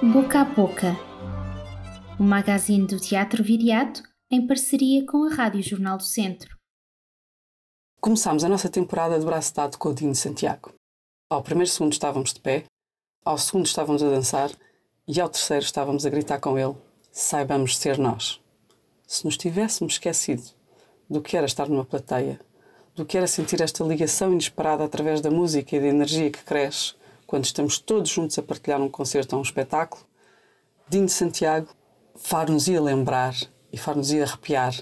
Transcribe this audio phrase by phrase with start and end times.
[0.00, 0.96] Boca a Boca,
[2.20, 4.00] o magazine do Teatro Viriato
[4.30, 6.56] em parceria com a Rádio Jornal do Centro.
[8.00, 10.72] Começámos a nossa temporada de braço dado com o Dino Santiago.
[11.28, 12.62] Ao primeiro segundo estávamos de pé,
[13.24, 14.52] ao segundo estávamos a dançar
[15.08, 16.76] e ao terceiro estávamos a gritar com ele:
[17.10, 18.40] Saibamos ser nós.
[19.04, 20.44] Se nos tivéssemos esquecido
[21.10, 22.38] do que era estar numa plateia,
[22.94, 26.94] do que era sentir esta ligação inesperada através da música e da energia que cresce
[27.28, 30.02] quando estamos todos juntos a partilhar um concerto ou um espetáculo,
[30.88, 31.68] Dino Santiago
[32.16, 33.34] far-nos ia lembrar
[33.70, 34.74] e far-nos ia arrepiar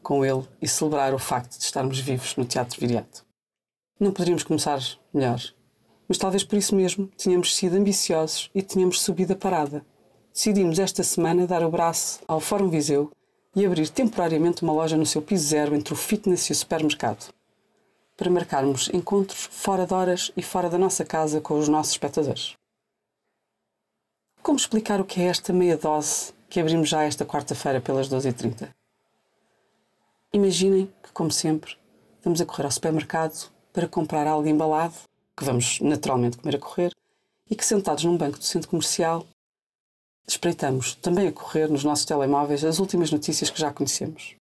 [0.00, 3.26] com ele e celebrar o facto de estarmos vivos no Teatro Viriato.
[3.98, 4.80] Não poderíamos começar
[5.12, 5.42] melhor,
[6.06, 9.84] mas talvez por isso mesmo tínhamos sido ambiciosos e tínhamos subido a parada.
[10.32, 13.10] Decidimos esta semana dar o braço ao Fórum Viseu
[13.56, 17.34] e abrir temporariamente uma loja no seu piso zero entre o fitness e o supermercado
[18.18, 22.56] para marcarmos encontros fora de horas e fora da nossa casa com os nossos espectadores.
[24.42, 28.74] Como explicar o que é esta meia dose que abrimos já esta quarta-feira pelas 12h30?
[30.32, 31.76] Imaginem que, como sempre,
[32.24, 34.96] vamos a correr ao supermercado para comprar algo embalado,
[35.36, 36.92] que vamos naturalmente comer a correr,
[37.48, 39.24] e que sentados num banco do centro comercial
[40.26, 44.34] espreitamos, também a correr nos nossos telemóveis, as últimas notícias que já conhecemos.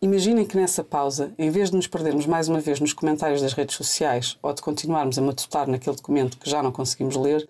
[0.00, 3.52] Imaginem que nessa pausa, em vez de nos perdermos mais uma vez nos comentários das
[3.52, 7.48] redes sociais ou de continuarmos a matutar naquele documento que já não conseguimos ler,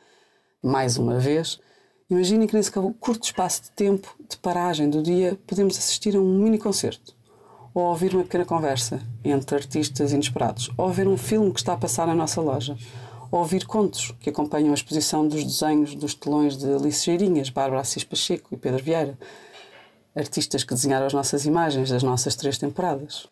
[0.63, 1.61] mais uma vez,
[2.09, 6.39] imaginem que nesse curto espaço de tempo de paragem do dia podemos assistir a um
[6.39, 7.15] mini concerto,
[7.75, 11.79] ou ouvir uma pequena conversa entre artistas inesperados, ou ver um filme que está a
[11.79, 12.79] passar na nossa loja,
[13.31, 17.83] ou ouvir contos que acompanham a exposição dos desenhos dos telões de Alice Geirinhas, Bárbara
[17.83, 19.19] Assis Pacheco e Pedro Vieira
[20.15, 23.29] artistas que desenharam as nossas imagens das nossas três temporadas.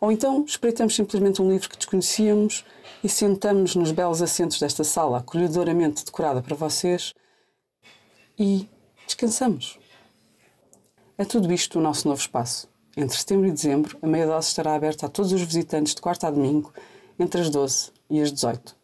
[0.00, 2.64] Ou então espreitamos simplesmente um livro que desconhecíamos
[3.02, 7.14] e sentamos-nos nos belos assentos desta sala acolhedoramente decorada para vocês
[8.38, 8.68] e
[9.06, 9.78] descansamos.
[11.16, 12.68] É tudo isto o nosso novo espaço.
[12.94, 16.26] Entre setembro e dezembro, a meia dose estará aberta a todos os visitantes de quarta
[16.28, 16.72] a domingo,
[17.18, 18.76] entre as 12 e as 18.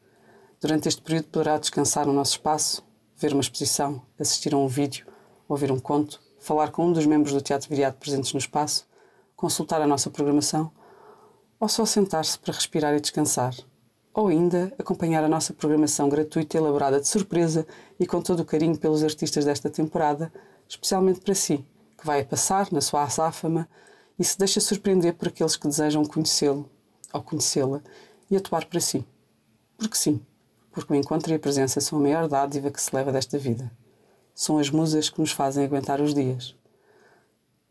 [0.61, 2.83] Durante este período poderá descansar no nosso espaço,
[3.17, 5.07] ver uma exposição, assistir a um vídeo,
[5.49, 8.85] ouvir um conto falar com um dos membros do Teatro Viriato presentes no espaço,
[9.37, 10.73] consultar a nossa programação,
[11.59, 13.55] ou só sentar-se para respirar e descansar,
[14.13, 17.65] ou ainda acompanhar a nossa programação gratuita elaborada de surpresa
[17.99, 20.33] e com todo o carinho pelos artistas desta temporada,
[20.69, 21.65] especialmente para si,
[21.97, 23.69] que vai passar na sua azáfama
[24.19, 26.69] e se deixa surpreender por aqueles que desejam conhecê-lo
[27.13, 27.81] ou conhecê-la
[28.29, 29.07] e atuar para si.
[29.79, 30.21] Porque sim,
[30.73, 33.71] porque o encontro e a presença são a maior dádiva que se leva desta vida
[34.35, 36.55] são as musas que nos fazem aguentar os dias.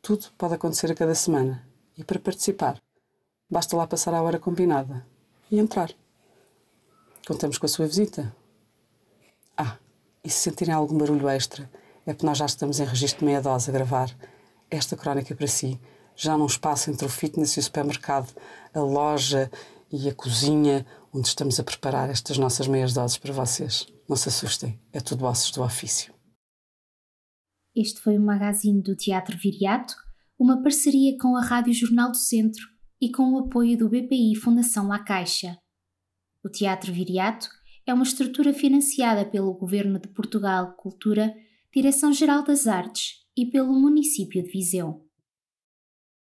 [0.02, 1.66] Tudo pode acontecer a cada semana
[1.98, 2.82] e para participar
[3.50, 5.06] basta lá passar a hora combinada
[5.52, 5.92] e entrar.
[7.28, 8.34] Contamos com a sua visita.
[9.58, 9.78] Ah,
[10.24, 11.70] e se sentirem algum barulho extra,
[12.06, 14.10] é porque nós já estamos em registro meia dose a gravar
[14.70, 15.80] esta crónica para si,
[16.16, 18.34] já num espaço entre o fitness e o supermercado,
[18.74, 19.52] a loja
[19.92, 23.86] e a cozinha, onde estamos a preparar estas nossas meias doses para vocês.
[24.08, 26.21] Não se assustem, é tudo ossos do ofício.
[27.76, 29.94] Este foi o magazine do Teatro Viriato,
[30.38, 32.62] uma parceria com a Rádio Jornal do Centro
[33.00, 35.58] e com o apoio do BPI Fundação La Caixa.
[36.44, 37.48] O Teatro Viriato
[37.88, 41.34] é uma estrutura financiada pelo Governo de Portugal Cultura,
[41.74, 45.08] Direção-Geral das Artes e pelo município de Viseu.